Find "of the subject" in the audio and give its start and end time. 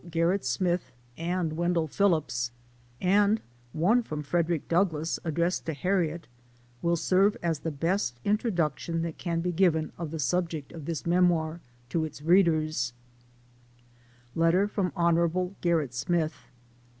9.99-10.71